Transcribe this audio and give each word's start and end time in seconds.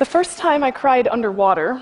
The 0.00 0.06
first 0.06 0.38
time 0.38 0.64
I 0.64 0.70
cried 0.70 1.08
underwater 1.08 1.78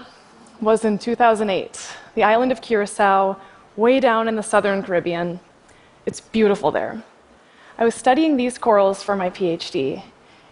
was 0.60 0.84
in 0.84 0.98
2008, 0.98 1.88
the 2.16 2.24
island 2.24 2.50
of 2.50 2.60
Curacao, 2.60 3.36
way 3.76 4.00
down 4.00 4.26
in 4.26 4.34
the 4.34 4.42
southern 4.42 4.82
Caribbean. 4.82 5.38
It's 6.04 6.20
beautiful 6.20 6.72
there. 6.72 7.04
I 7.78 7.84
was 7.84 7.94
studying 7.94 8.36
these 8.36 8.58
corals 8.58 9.04
for 9.04 9.14
my 9.14 9.30
PhD, 9.30 10.02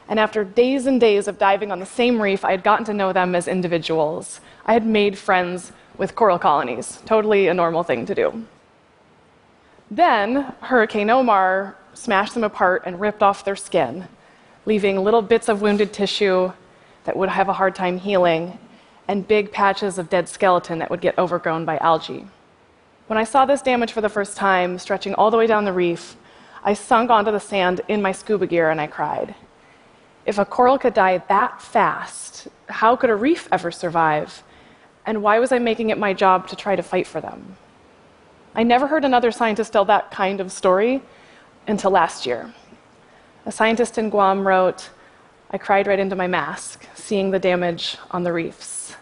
and 0.07 0.21
after 0.21 0.45
days 0.45 0.87
and 0.87 1.01
days 1.01 1.27
of 1.27 1.41
diving 1.41 1.73
on 1.73 1.81
the 1.81 1.87
same 1.87 2.23
reef, 2.23 2.45
I 2.45 2.53
had 2.53 2.63
gotten 2.63 2.85
to 2.85 2.95
know 2.95 3.13
them 3.13 3.35
as 3.35 3.49
individuals. 3.49 4.41
I 4.65 4.73
had 4.73 4.87
made 4.87 5.19
friends 5.19 5.73
with 5.99 6.15
coral 6.15 6.39
colonies, 6.39 7.01
totally 7.05 7.49
a 7.49 7.55
normal 7.55 7.83
thing 7.83 8.07
to 8.07 8.15
do. 8.15 8.47
Then 9.91 10.55
Hurricane 10.61 11.11
Omar 11.11 11.77
smashed 11.95 12.35
them 12.35 12.45
apart 12.45 12.85
and 12.87 13.01
ripped 13.01 13.25
off 13.25 13.45
their 13.45 13.57
skin, 13.57 14.07
leaving 14.67 15.03
little 15.03 15.21
bits 15.21 15.49
of 15.49 15.63
wounded 15.63 15.93
tissue 15.93 16.53
that 17.07 17.17
would 17.17 17.31
have 17.31 17.49
a 17.49 17.55
hard 17.55 17.75
time 17.75 17.99
healing, 17.99 18.59
and 19.09 19.27
big 19.27 19.51
patches 19.53 19.99
of 19.99 20.11
dead 20.11 20.29
skeleton 20.29 20.79
that 20.79 20.91
would 20.91 21.01
get 21.01 21.19
overgrown 21.19 21.65
by 21.65 21.79
algae. 21.79 22.27
When 23.07 23.19
I 23.19 23.25
saw 23.25 23.47
this 23.47 23.63
damage 23.63 23.93
for 23.93 24.01
the 24.01 24.09
first 24.09 24.37
time, 24.37 24.79
stretching 24.79 25.15
all 25.15 25.31
the 25.31 25.37
way 25.37 25.47
down 25.47 25.65
the 25.65 25.73
reef, 25.73 26.17
I 26.65 26.75
sunk 26.75 27.11
onto 27.11 27.31
the 27.31 27.39
sand 27.39 27.81
in 27.87 28.03
my 28.03 28.11
scuba 28.11 28.47
gear 28.49 28.71
and 28.71 28.81
I 28.81 28.89
cried. 28.89 29.37
If 30.25 30.39
a 30.39 30.45
coral 30.45 30.77
could 30.77 30.95
die 30.95 31.19
that 31.29 31.63
fast, 31.63 32.49
how 32.69 32.97
could 32.97 33.11
a 33.11 33.15
reef 33.15 33.49
ever 33.53 33.71
survive? 33.71 34.43
And 35.07 35.23
why 35.23 35.39
was 35.39 35.53
I 35.53 35.61
making 35.61 35.91
it 35.91 35.99
my 35.99 36.13
job 36.13 36.49
to 36.49 36.57
try 36.57 36.75
to 36.75 36.83
fight 36.83 37.07
for 37.07 37.21
them? 37.21 37.57
I 38.57 38.65
never 38.65 38.89
heard 38.89 39.05
another 39.05 39.31
scientist 39.31 39.73
tell 39.73 39.85
that 39.85 40.11
kind 40.11 40.41
of 40.41 40.51
story 40.51 41.03
until 41.69 41.93
last 41.93 42.27
year. 42.27 42.53
A 43.45 43.53
scientist 43.53 43.99
in 43.99 44.11
Guam 44.11 44.45
wrote, 44.45 44.91
I 45.57 45.59
cried 45.59 45.87
right 45.87 45.99
into 45.99 46.17
my 46.17 46.27
mask, 46.27 46.87
seeing 46.95 47.31
the 47.31 47.39
damage 47.39 47.97
on 48.11 48.25
the 48.25 48.33
reefs. 48.35 48.95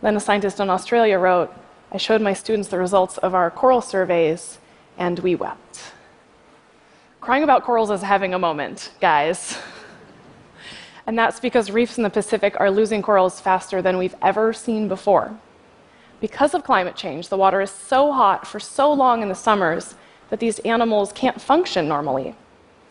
Then 0.00 0.16
a 0.16 0.18
scientist 0.20 0.60
in 0.60 0.70
Australia 0.70 1.18
wrote, 1.18 1.52
I 1.92 1.98
showed 1.98 2.22
my 2.22 2.32
students 2.32 2.70
the 2.70 2.78
results 2.78 3.18
of 3.18 3.34
our 3.34 3.50
coral 3.50 3.82
surveys, 3.82 4.60
and 4.96 5.18
we 5.18 5.34
wept. 5.34 5.92
Crying 7.20 7.42
about 7.42 7.64
corals 7.64 7.90
is 7.90 8.00
having 8.00 8.32
a 8.32 8.38
moment, 8.38 8.92
guys. 8.98 9.58
and 11.06 11.18
that's 11.18 11.38
because 11.38 11.70
reefs 11.70 11.98
in 11.98 12.02
the 12.02 12.08
Pacific 12.08 12.58
are 12.58 12.70
losing 12.70 13.02
corals 13.02 13.42
faster 13.42 13.82
than 13.82 13.98
we've 13.98 14.16
ever 14.22 14.54
seen 14.54 14.88
before. 14.88 15.38
Because 16.18 16.54
of 16.54 16.64
climate 16.64 16.96
change, 16.96 17.28
the 17.28 17.36
water 17.36 17.60
is 17.60 17.70
so 17.70 18.10
hot 18.10 18.46
for 18.46 18.58
so 18.58 18.90
long 18.90 19.20
in 19.20 19.28
the 19.28 19.34
summers 19.34 19.96
that 20.30 20.40
these 20.40 20.60
animals 20.60 21.12
can't 21.12 21.42
function 21.42 21.88
normally. 21.88 22.34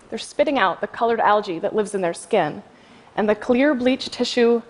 They're 0.09 0.19
spitting 0.19 0.57
out 0.57 0.81
the 0.81 0.87
colored 0.87 1.19
algae 1.19 1.59
that 1.59 1.75
lives 1.75 1.93
in 1.93 2.01
their 2.01 2.13
skin, 2.13 2.63
and 3.15 3.29
the 3.29 3.35
clear 3.35 3.75
bleached 3.75 4.11
tissue 4.11 4.61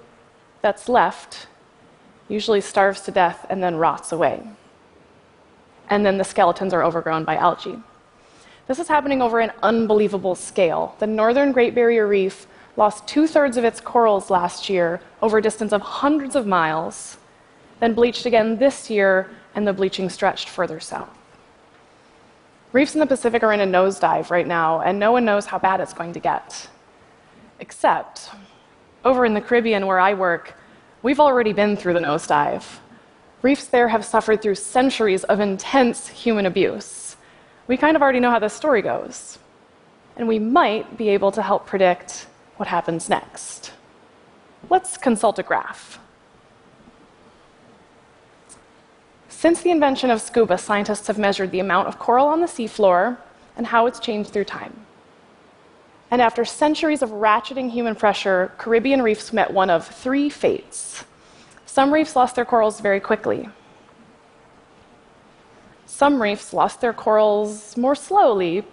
that's 0.62 0.90
left 0.90 1.48
usually 2.28 2.62
starves 2.62 3.02
to 3.02 3.12
death 3.12 3.46
and 3.50 3.64
then 3.64 3.76
rots 3.76 4.12
away. 4.12 4.44
And 5.90 6.06
then 6.06 6.18
the 6.18 6.24
skeletons 6.24 6.74
are 6.74 6.84
overgrown 6.84 7.24
by 7.24 7.36
algae. 7.36 7.80
This 8.68 8.80
is 8.80 8.88
happening 8.88 9.22
over 9.22 9.40
an 9.40 9.52
unbelievable 9.64 10.36
scale. 10.36 10.96
The 11.00 11.08
northern 11.08 11.52
Great 11.52 11.74
Barrier 11.74 12.08
Reef 12.08 12.46
lost 12.78 13.08
two 13.08 13.26
thirds 13.26 13.58
of 13.58 13.64
its 13.64 13.82
corals 13.82 14.30
last 14.30 14.70
year 14.70 15.02
over 15.22 15.40
a 15.40 15.42
distance 15.42 15.74
of 15.74 15.82
hundreds 15.82 16.36
of 16.36 16.46
miles, 16.46 17.18
then 17.80 17.94
bleached 17.94 18.26
again 18.26 18.58
this 18.58 18.90
year, 18.90 19.30
and 19.56 19.68
the 19.68 19.74
bleaching 19.74 20.10
stretched 20.10 20.48
further 20.48 20.80
south. 20.80 21.10
Reefs 22.72 22.94
in 22.94 23.00
the 23.00 23.08
Pacific 23.08 23.42
are 23.42 23.52
in 23.52 23.62
a 23.62 23.66
nosedive 23.66 24.30
right 24.30 24.46
now, 24.46 24.82
and 24.82 25.00
no 25.00 25.12
one 25.12 25.26
knows 25.26 25.48
how 25.48 25.58
bad 25.58 25.82
it's 25.82 25.94
going 25.94 26.14
to 26.14 26.20
get. 26.20 26.68
Except, 27.60 28.30
over 29.04 29.26
in 29.26 29.34
the 29.34 29.42
Caribbean 29.42 29.88
where 29.88 30.00
I 30.00 30.14
work, 30.14 30.54
we've 31.02 31.20
already 31.20 31.52
been 31.52 31.76
through 31.76 31.94
the 31.94 32.00
nosedive. 32.00 32.64
Reefs 33.42 33.66
there 33.66 33.88
have 33.88 34.06
suffered 34.06 34.42
through 34.42 34.56
centuries 34.56 35.24
of 35.24 35.40
intense 35.40 36.08
human 36.08 36.46
abuse. 36.46 37.18
We 37.68 37.76
kind 37.76 37.96
of 37.96 38.04
already 38.04 38.20
know 38.20 38.32
how 38.32 38.40
the 38.40 38.50
story 38.50 38.82
goes. 38.82 39.40
And 40.16 40.28
we 40.28 40.38
might 40.38 40.98
be 40.98 41.10
able 41.10 41.32
to 41.32 41.42
help 41.42 41.66
predict 41.66 42.28
what 42.58 42.68
happens 42.68 43.10
next. 43.10 43.72
Let's 44.70 44.98
consult 44.98 45.40
a 45.40 45.44
graph. 45.44 46.00
Since 49.40 49.62
the 49.62 49.72
invention 49.72 50.12
of 50.12 50.20
scuba, 50.20 50.58
scientists 50.58 51.08
have 51.08 51.18
measured 51.18 51.52
the 51.52 51.62
amount 51.62 51.88
of 51.88 51.98
coral 51.98 52.28
on 52.28 52.42
the 52.42 52.46
seafloor 52.46 53.18
and 53.56 53.68
how 53.68 53.86
it's 53.86 53.98
changed 53.98 54.32
through 54.32 54.44
time. 54.44 54.86
And 56.12 56.22
after 56.22 56.44
centuries 56.44 57.02
of 57.02 57.12
ratcheting 57.12 57.72
human 57.72 57.96
pressure, 57.96 58.52
Caribbean 58.58 59.02
reefs 59.02 59.32
met 59.32 59.54
one 59.54 59.70
of 59.70 59.88
three 59.88 60.30
fates. 60.30 61.06
Some 61.66 61.94
reefs 61.94 62.18
lost 62.18 62.36
their 62.36 62.44
corals 62.44 62.82
very 62.82 63.00
quickly. 63.00 63.48
Some 65.86 66.22
reefs 66.22 66.52
lost 66.52 66.82
their 66.82 66.92
corals 66.92 67.78
more 67.78 67.96
slowly, 67.96 68.66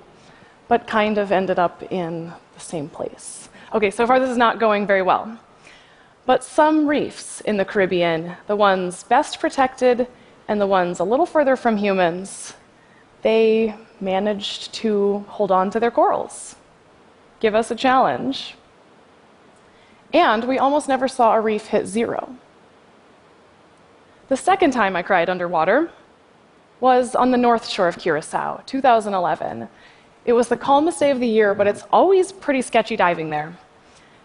but 0.66 0.88
kind 0.88 1.16
of 1.16 1.30
ended 1.30 1.60
up 1.60 1.84
in 1.92 2.32
the 2.54 2.60
same 2.60 2.88
place. 2.88 3.48
Okay, 3.72 3.92
so 3.92 4.04
far 4.04 4.18
this 4.18 4.30
is 4.30 4.36
not 4.36 4.58
going 4.58 4.84
very 4.84 5.02
well. 5.02 5.38
But 6.24 6.42
some 6.42 6.88
reefs 6.88 7.40
in 7.42 7.56
the 7.56 7.64
Caribbean, 7.64 8.36
the 8.48 8.56
ones 8.56 9.04
best 9.04 9.38
protected 9.38 10.08
and 10.48 10.60
the 10.60 10.66
ones 10.66 11.00
a 11.00 11.04
little 11.04 11.26
further 11.26 11.56
from 11.56 11.76
humans, 11.76 12.54
they 13.22 13.74
managed 14.00 14.72
to 14.74 15.24
hold 15.28 15.50
on 15.50 15.70
to 15.70 15.80
their 15.80 15.90
corals. 15.90 16.56
Give 17.40 17.54
us 17.54 17.70
a 17.70 17.74
challenge. 17.74 18.54
And 20.12 20.44
we 20.44 20.58
almost 20.58 20.88
never 20.88 21.08
saw 21.08 21.34
a 21.34 21.40
reef 21.40 21.66
hit 21.66 21.86
zero. 21.86 22.36
The 24.28 24.36
second 24.36 24.72
time 24.72 24.96
I 24.96 25.02
cried 25.02 25.28
underwater 25.28 25.90
was 26.80 27.14
on 27.14 27.30
the 27.30 27.38
north 27.38 27.66
shore 27.66 27.88
of 27.88 27.98
Curacao, 27.98 28.62
2011. 28.66 29.68
It 30.24 30.32
was 30.32 30.48
the 30.48 30.56
calmest 30.56 31.00
day 31.00 31.10
of 31.10 31.20
the 31.20 31.26
year, 31.26 31.54
but 31.54 31.66
it's 31.66 31.84
always 31.92 32.32
pretty 32.32 32.62
sketchy 32.62 32.96
diving 32.96 33.30
there. 33.30 33.56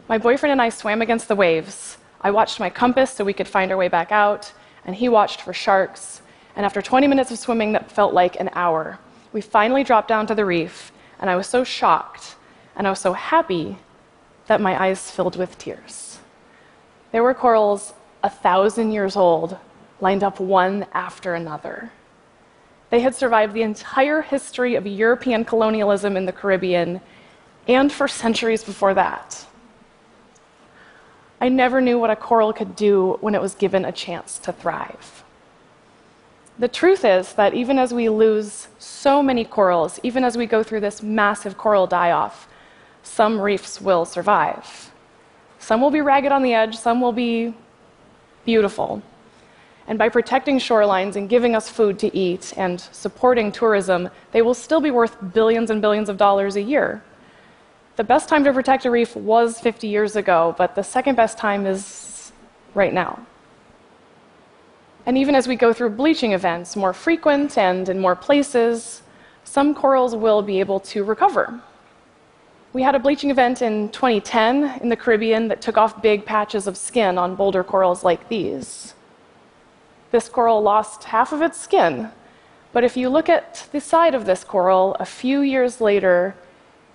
My 0.10 0.18
boyfriend 0.18 0.52
and 0.52 0.62
I 0.62 0.70
swam 0.70 1.02
against 1.02 1.28
the 1.28 1.36
waves. 1.36 1.98
I 2.22 2.32
watched 2.32 2.60
my 2.60 2.70
compass 2.70 3.12
so 3.12 3.24
we 3.24 3.34
could 3.34 3.48
find 3.48 3.72
our 3.72 3.78
way 3.78 3.88
back 3.88 4.12
out, 4.12 4.52
and 4.86 4.96
he 4.96 5.10
watched 5.10 5.42
for 5.42 5.54
sharks. 5.54 6.22
And 6.56 6.66
after 6.66 6.82
20 6.82 7.08
minutes 7.08 7.32
of 7.32 7.40
swimming 7.40 7.72
that 7.74 7.92
felt 7.92 8.14
like 8.14 8.40
an 8.40 8.50
hour, 8.54 9.00
we 9.34 9.42
finally 9.42 9.84
dropped 9.84 10.08
down 10.08 10.28
to 10.28 10.36
the 10.36 10.46
reef, 10.46 10.92
and 11.20 11.30
I 11.30 11.36
was 11.36 11.48
so 11.48 11.64
shocked 11.64 12.36
and 12.76 12.88
I 12.88 12.90
was 12.90 13.00
so 13.00 13.14
happy 13.14 13.78
that 14.48 14.62
my 14.62 14.82
eyes 14.82 15.12
filled 15.12 15.36
with 15.36 15.58
tears. 15.58 16.20
There 17.12 17.24
were 17.24 17.34
corals 17.34 17.94
a 18.24 18.30
thousand 18.30 18.92
years 18.92 19.16
old, 19.16 19.58
lined 20.00 20.24
up 20.24 20.40
one 20.40 20.86
after 20.94 21.36
another. 21.36 21.92
They 22.90 23.02
had 23.02 23.16
survived 23.16 23.54
the 23.54 23.62
entire 23.62 24.22
history 24.22 24.76
of 24.76 24.86
European 24.86 25.46
colonialism 25.46 26.18
in 26.18 26.26
the 26.26 26.32
Caribbean 26.32 27.02
and 27.68 27.92
for 27.92 28.08
centuries 28.08 28.64
before 28.64 28.94
that. 28.96 29.46
I 31.42 31.50
never 31.50 31.82
knew 31.82 31.98
what 31.98 32.12
a 32.12 32.16
coral 32.16 32.54
could 32.54 32.76
do 32.76 33.18
when 33.20 33.34
it 33.34 33.42
was 33.42 33.56
given 33.56 33.84
a 33.84 33.92
chance 33.92 34.38
to 34.40 34.54
thrive. 34.54 35.24
The 36.60 36.68
truth 36.68 37.04
is 37.04 37.34
that 37.34 37.56
even 37.56 37.80
as 37.80 37.92
we 37.92 38.08
lose 38.08 38.68
so 38.78 39.24
many 39.24 39.44
corals, 39.44 40.00
even 40.04 40.24
as 40.24 40.38
we 40.38 40.46
go 40.46 40.62
through 40.62 40.82
this 40.82 41.02
massive 41.02 41.58
coral 41.58 41.88
die 41.88 42.12
off, 42.12 42.48
some 43.02 43.42
reefs 43.42 43.82
will 43.82 44.06
survive. 44.06 44.92
Some 45.58 45.82
will 45.82 45.90
be 45.90 46.02
ragged 46.02 46.32
on 46.32 46.44
the 46.44 46.54
edge, 46.54 46.78
some 46.78 47.02
will 47.02 47.12
be 47.12 47.56
beautiful. 48.46 49.02
And 49.88 49.98
by 49.98 50.10
protecting 50.10 50.60
shorelines 50.60 51.16
and 51.16 51.28
giving 51.28 51.56
us 51.56 51.68
food 51.68 51.98
to 52.00 52.16
eat 52.16 52.54
and 52.56 52.80
supporting 52.80 53.52
tourism, 53.52 54.10
they 54.32 54.44
will 54.44 54.54
still 54.54 54.80
be 54.80 54.92
worth 54.92 55.18
billions 55.34 55.72
and 55.72 55.82
billions 55.82 56.08
of 56.08 56.18
dollars 56.18 56.56
a 56.56 56.62
year. 56.62 57.02
The 57.98 58.04
best 58.04 58.30
time 58.30 58.44
to 58.46 58.54
protect 58.54 58.86
a 58.86 58.92
reef 58.92 59.16
was 59.16 59.60
50 59.60 59.88
years 59.88 60.16
ago, 60.16 60.56
but 60.58 60.76
the 60.76 60.84
second 60.84 61.16
best 61.16 61.38
time 61.38 61.66
is 61.66 62.32
right 62.74 62.94
now. 62.94 63.26
And 65.06 65.18
even 65.18 65.36
as 65.36 65.48
we 65.48 65.56
go 65.56 65.74
through 65.74 65.92
bleaching 65.92 66.32
events, 66.32 66.76
more 66.76 66.94
frequent 66.94 67.58
and 67.58 67.90
in 67.90 68.00
more 68.00 68.16
places, 68.16 69.02
some 69.44 69.76
corals 69.76 70.16
will 70.16 70.42
be 70.42 70.60
able 70.60 70.80
to 70.80 71.04
recover. 71.04 71.60
We 72.74 72.84
had 72.84 72.96
a 72.96 73.00
bleaching 73.00 73.32
event 73.32 73.62
in 73.62 73.90
2010 73.90 74.80
in 74.82 74.88
the 74.88 74.96
Caribbean 74.96 75.50
that 75.50 75.62
took 75.62 75.78
off 75.78 76.02
big 76.02 76.26
patches 76.26 76.68
of 76.68 76.78
skin 76.78 77.18
on 77.18 77.36
boulder 77.36 77.64
corals 77.64 78.04
like 78.04 78.30
these. 78.30 78.94
This 80.12 80.30
coral 80.30 80.62
lost 80.62 81.06
half 81.06 81.34
of 81.34 81.42
its 81.42 81.60
skin, 81.60 82.10
but 82.72 82.86
if 82.86 82.96
you 82.96 83.10
look 83.10 83.28
at 83.28 83.68
the 83.74 83.82
side 83.82 84.16
of 84.16 84.26
this 84.26 84.46
coral 84.46 84.96
a 85.00 85.06
few 85.06 85.42
years 85.42 85.82
later, 85.82 86.36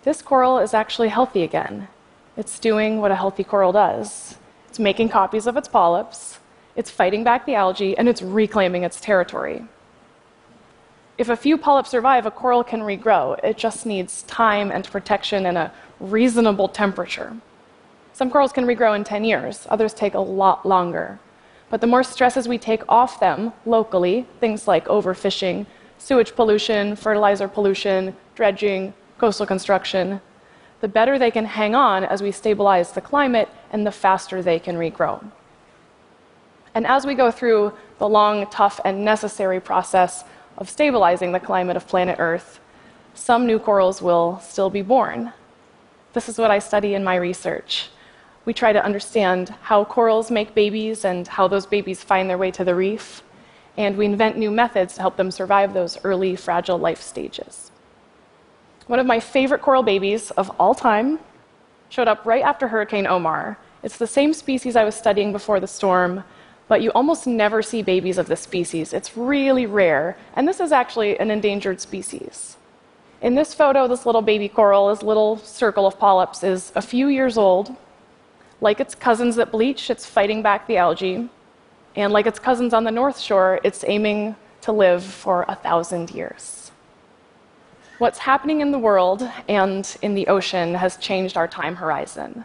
this 0.07 0.23
coral 0.23 0.59
is 0.61 0.73
actually 0.73 1.09
healthy 1.09 1.43
again. 1.43 1.89
It's 2.37 2.61
doing 2.61 3.01
what 3.01 3.11
a 3.11 3.17
healthy 3.17 3.43
coral 3.43 3.73
does 3.73 4.39
it's 4.69 4.79
making 4.79 5.09
copies 5.09 5.47
of 5.47 5.57
its 5.57 5.69
polyps, 5.69 6.39
it's 6.77 6.91
fighting 6.91 7.25
back 7.25 7.45
the 7.45 7.55
algae, 7.55 7.97
and 7.99 8.09
it's 8.09 8.23
reclaiming 8.23 8.85
its 8.85 9.01
territory. 9.01 9.65
If 11.19 11.29
a 11.29 11.37
few 11.37 11.57
polyps 11.59 11.91
survive, 11.91 12.27
a 12.27 12.31
coral 12.31 12.63
can 12.63 12.83
regrow. 12.83 13.43
It 13.43 13.57
just 13.57 13.87
needs 13.87 14.23
time 14.25 14.71
and 14.71 14.85
protection 14.85 15.47
and 15.47 15.57
a 15.57 15.73
reasonable 15.99 16.69
temperature. 16.69 17.35
Some 18.13 18.31
corals 18.31 18.53
can 18.53 18.67
regrow 18.67 18.95
in 18.95 19.03
10 19.03 19.25
years, 19.25 19.67
others 19.71 19.95
take 19.95 20.15
a 20.15 20.21
lot 20.21 20.67
longer. 20.67 21.19
But 21.71 21.81
the 21.81 21.87
more 21.87 22.05
stresses 22.05 22.47
we 22.47 22.59
take 22.59 22.83
off 22.89 23.19
them 23.19 23.55
locally, 23.65 24.27
things 24.41 24.69
like 24.69 24.85
overfishing, 24.87 25.67
sewage 25.99 26.37
pollution, 26.37 26.95
fertilizer 26.95 27.49
pollution, 27.49 28.15
dredging, 28.35 28.93
coastal 29.19 29.47
construction, 29.47 30.21
the 30.81 30.89
better 30.89 31.19
they 31.19 31.31
can 31.31 31.47
hang 31.47 31.75
on 31.75 32.05
as 32.05 32.23
we 32.23 32.31
stabilize 32.31 32.93
the 32.93 33.01
climate 33.01 33.49
and 33.71 33.87
the 33.87 33.93
faster 33.93 34.43
they 34.43 34.59
can 34.59 34.77
regrow. 34.77 35.25
And 36.75 36.87
as 36.87 37.07
we 37.07 37.15
go 37.15 37.31
through 37.31 37.73
the 37.99 38.09
long, 38.09 38.47
tough, 38.49 38.79
and 38.85 39.05
necessary 39.05 39.61
process 39.61 40.25
of 40.59 40.69
stabilizing 40.69 41.33
the 41.33 41.41
climate 41.41 41.77
of 41.77 41.89
planet 41.89 42.17
Earth, 42.19 42.61
some 43.15 43.47
new 43.47 43.59
corals 43.59 44.03
will 44.03 44.39
still 44.41 44.69
be 44.69 44.83
born. 44.83 45.33
This 46.13 46.29
is 46.29 46.39
what 46.39 46.51
I 46.51 46.59
study 46.59 46.95
in 46.95 47.03
my 47.03 47.17
research. 47.17 47.89
We 48.45 48.53
try 48.53 48.73
to 48.73 48.85
understand 48.85 49.55
how 49.63 49.85
corals 49.85 50.31
make 50.31 50.55
babies 50.55 51.05
and 51.05 51.27
how 51.27 51.49
those 51.49 51.67
babies 51.67 52.05
find 52.05 52.29
their 52.29 52.39
way 52.39 52.51
to 52.51 52.65
the 52.65 52.75
reef, 52.75 53.23
and 53.79 53.97
we 53.97 54.05
invent 54.05 54.37
new 54.37 54.51
methods 54.51 54.95
to 54.95 55.01
help 55.01 55.17
them 55.17 55.31
survive 55.31 55.73
those 55.73 55.99
early 56.05 56.37
fragile 56.37 56.79
life 56.79 57.01
stages. 57.01 57.71
One 58.87 59.01
of 59.01 59.07
my 59.07 59.19
favorite 59.19 59.63
coral 59.63 59.83
babies 59.83 60.31
of 60.33 60.49
all 60.61 60.75
time 60.75 61.19
showed 61.89 62.07
up 62.07 62.25
right 62.25 62.43
after 62.43 62.69
Hurricane 62.69 63.07
Omar. 63.07 63.59
It's 63.83 63.97
the 63.97 64.07
same 64.07 64.33
species 64.33 64.77
I 64.77 64.85
was 64.85 64.95
studying 64.95 65.33
before 65.33 65.59
the 65.59 65.67
storm, 65.67 66.23
but 66.69 66.83
you 66.83 66.91
almost 66.93 67.27
never 67.27 67.63
see 67.63 67.83
babies 67.83 68.17
of 68.17 68.29
this 68.29 68.41
species. 68.41 68.93
It's 68.93 69.17
really 69.17 69.67
rare, 69.67 70.17
and 70.35 70.47
this 70.47 70.61
is 70.61 70.71
actually 70.71 71.19
an 71.19 71.33
endangered 71.33 71.81
species. 71.81 72.57
In 73.23 73.35
this 73.35 73.55
photo, 73.55 73.89
this 73.89 74.07
little 74.07 74.23
baby 74.23 74.49
coral, 74.49 74.89
this 74.89 75.03
little 75.03 75.39
circle 75.39 75.87
of 75.87 75.99
polyps, 75.99 76.45
is 76.45 76.71
a 76.77 76.83
few 76.83 77.09
years 77.09 77.37
old. 77.37 77.75
Like 78.61 78.79
its 78.79 78.95
cousins 78.95 79.35
that 79.37 79.51
bleach, 79.51 79.91
it's 79.91 80.07
fighting 80.07 80.43
back 80.43 80.67
the 80.69 80.77
algae. 80.77 81.29
And 81.97 82.13
like 82.13 82.27
its 82.27 82.39
cousins 82.39 82.73
on 82.73 82.85
the 82.85 82.91
North 82.93 83.19
Shore, 83.19 83.59
it's 83.65 83.85
aiming 83.87 84.37
to 84.61 84.71
live 84.71 85.03
for 85.03 85.45
a 85.49 85.57
thousand 85.57 86.11
years. 86.11 86.66
What's 87.99 88.19
happening 88.19 88.61
in 88.61 88.73
the 88.73 88.79
world 88.79 89.29
and 89.49 89.97
in 90.03 90.15
the 90.15 90.27
ocean 90.29 90.75
has 90.75 90.97
changed 90.97 91.37
our 91.37 91.49
time 91.49 91.77
horizon 91.77 92.45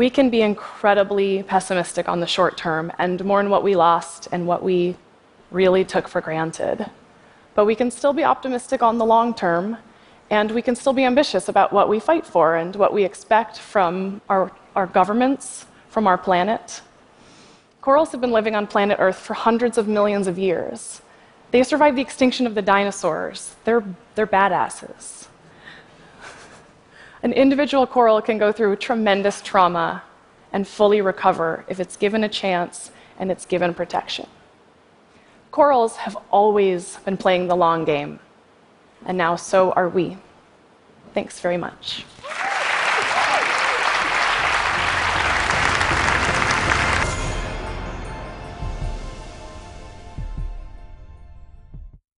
we 0.00 0.08
can 0.08 0.30
be 0.30 0.40
incredibly 0.40 1.42
pessimistic 1.42 2.08
on 2.08 2.20
the 2.20 2.26
short 2.26 2.56
term 2.56 2.90
and 2.96 3.22
mourn 3.22 3.50
what 3.50 3.62
we 3.62 3.76
lost 3.76 4.28
and 4.32 4.46
what 4.46 4.62
we 4.62 4.96
really 5.50 5.84
took 5.84 6.08
for 6.08 6.22
granted. 6.22 6.88
But 7.54 7.66
we 7.66 7.74
can 7.74 7.90
still 7.90 8.14
be 8.14 8.24
optimistic 8.24 8.82
on 8.82 8.96
the 8.96 9.04
long 9.04 9.34
term, 9.34 9.76
and 10.30 10.52
we 10.52 10.62
can 10.62 10.74
still 10.74 10.94
be 10.94 11.04
ambitious 11.04 11.50
about 11.50 11.70
what 11.70 11.90
we 11.90 12.00
fight 12.00 12.24
for 12.24 12.56
and 12.56 12.74
what 12.76 12.94
we 12.94 13.04
expect 13.04 13.58
from 13.58 14.22
our, 14.30 14.50
our 14.74 14.86
governments, 14.86 15.66
from 15.90 16.06
our 16.06 16.16
planet. 16.16 16.80
Corals 17.82 18.10
have 18.12 18.22
been 18.22 18.32
living 18.32 18.54
on 18.54 18.66
planet 18.66 18.96
Earth 19.00 19.18
for 19.18 19.34
hundreds 19.34 19.76
of 19.76 19.86
millions 19.86 20.26
of 20.26 20.38
years. 20.38 21.02
They 21.50 21.62
survived 21.62 21.96
the 21.96 22.02
extinction 22.02 22.46
of 22.46 22.54
the 22.54 22.62
dinosaurs. 22.62 23.54
They're, 23.64 23.84
they're 24.14 24.26
badasses. 24.26 25.26
An 27.22 27.32
individual 27.32 27.86
coral 27.86 28.22
can 28.22 28.38
go 28.38 28.52
through 28.52 28.76
tremendous 28.76 29.42
trauma 29.42 30.02
and 30.52 30.66
fully 30.66 31.00
recover 31.00 31.64
if 31.68 31.80
it's 31.80 31.96
given 31.96 32.24
a 32.24 32.28
chance 32.28 32.90
and 33.18 33.30
it's 33.30 33.44
given 33.44 33.74
protection. 33.74 34.26
Corals 35.50 35.96
have 35.96 36.16
always 36.30 36.96
been 37.04 37.16
playing 37.16 37.48
the 37.48 37.56
long 37.56 37.84
game, 37.84 38.20
and 39.04 39.18
now 39.18 39.36
so 39.36 39.72
are 39.72 39.88
we. 39.88 40.16
Thanks 41.12 41.40
very 41.40 41.56
much. 41.56 42.06